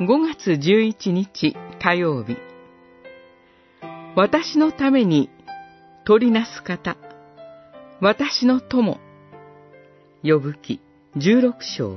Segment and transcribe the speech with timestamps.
[0.00, 2.36] 5月11日火曜日
[4.14, 5.28] 私のために
[6.04, 6.96] 取りなす方
[8.00, 9.00] 私の友
[10.22, 10.80] 呼ぶ記
[11.16, 11.96] 16章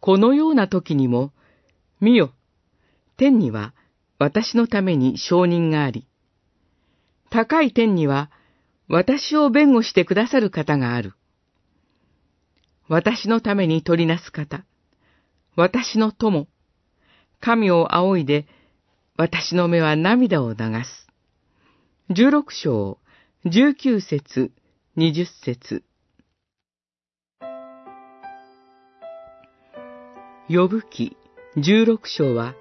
[0.00, 1.32] このような時にも
[2.00, 2.32] 見よ
[3.18, 3.74] 天には
[4.18, 6.08] 私のために承認があり
[7.28, 8.30] 高い天には
[8.88, 11.15] 私を弁護してくださる方がある。
[12.88, 14.64] 私のために取りなす方、
[15.56, 16.46] 私の友、
[17.40, 18.46] 神を仰いで、
[19.16, 21.08] 私の目は涙を流す。
[22.10, 22.98] 十六章、
[23.44, 24.52] 十九節、
[24.94, 25.82] 二十節。
[30.48, 31.16] 呼ぶ記
[31.56, 32.54] 十六章は、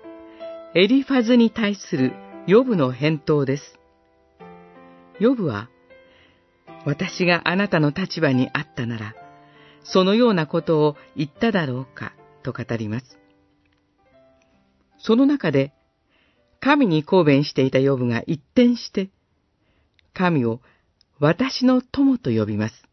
[0.73, 2.13] エリファズに対する
[2.47, 3.77] 呼ぶの返答です。
[5.19, 5.69] 呼ぶは、
[6.85, 9.24] 私があなたの立場にあったなら、
[9.85, 13.17] そのようなことを言っただろうか、と語ります。
[14.97, 15.71] その中で、
[16.59, 19.09] 神に抗弁していたヨブが一転して、
[20.13, 20.61] 神を
[21.19, 22.83] 私の友と呼びます。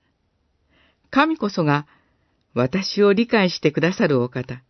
[1.11, 1.87] 神こそが
[2.55, 4.63] 私を理解してくださるお方。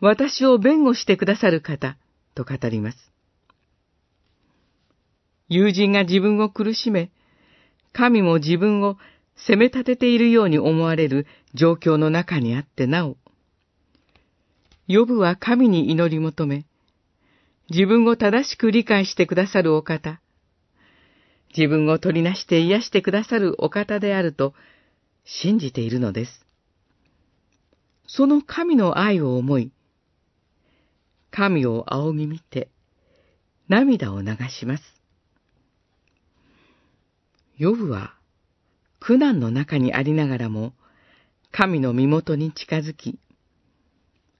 [0.00, 1.96] 私を弁護してくださる方、
[2.34, 3.12] と語ります。
[5.48, 7.10] 友人が自分を苦しめ、
[7.92, 8.96] 神も自分を
[9.36, 13.16] 責め立てているように思われる状況の中にあってなお、
[14.88, 16.64] ヨブは神に祈り求め、
[17.70, 20.20] 自分を正しく理解してくださるお方、
[21.56, 24.54] 自分を取りなして癒してくださるお方であると
[25.24, 26.46] 信じているのです。
[28.06, 29.72] その神の愛を思い、
[31.30, 32.70] 神を仰ぎ見て、
[33.68, 34.82] 涙を流します。
[37.58, 38.15] ヨブは
[39.00, 40.74] 苦難の中にありながらも、
[41.52, 43.18] 神の身元に近づき、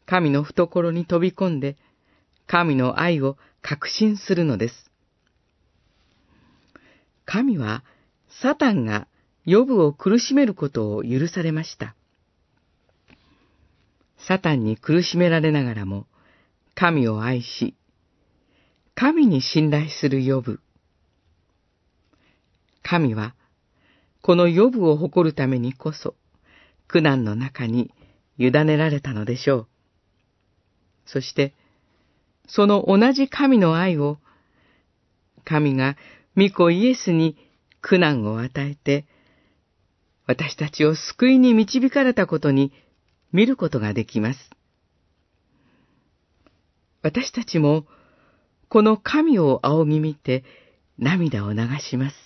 [0.06, 1.76] 神の懐に飛び込んで、
[2.46, 4.90] 神の愛を確信するのです。
[7.24, 7.84] 神は、
[8.40, 9.08] サタンが
[9.44, 11.94] ヨブを苦しめることを許されました。
[14.28, 16.06] サタンに苦しめられながらも、
[16.74, 17.76] 神を愛し、
[18.96, 20.60] 神に信頼するヨブ。
[22.82, 23.35] 神は、
[24.22, 26.14] この予部を誇るためにこそ、
[26.88, 27.92] 苦難の中に
[28.38, 29.68] 委ねられたのでしょう。
[31.06, 31.54] そして、
[32.48, 34.18] その同じ神の愛を、
[35.44, 35.96] 神が
[36.36, 37.36] 御子イエスに
[37.80, 39.06] 苦難を与えて、
[40.26, 42.72] 私たちを救いに導かれたことに
[43.32, 44.50] 見ることができます。
[47.02, 47.86] 私たちも、
[48.68, 50.42] この神を仰ぎ見て
[50.98, 52.25] 涙を流します。